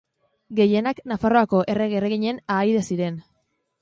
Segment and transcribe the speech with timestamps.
[0.59, 3.21] Gehienak Nafarroako errege-erreginen ahaide ziren.